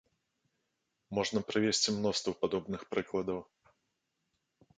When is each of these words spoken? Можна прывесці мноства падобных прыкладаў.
Можна 1.17 1.39
прывесці 1.49 1.89
мноства 1.99 2.31
падобных 2.41 2.81
прыкладаў. 2.95 3.39